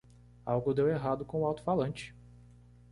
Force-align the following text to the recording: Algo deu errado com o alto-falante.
Algo 0.43 0.73
deu 0.73 0.87
errado 0.89 1.23
com 1.23 1.41
o 1.41 1.45
alto-falante. 1.45 2.15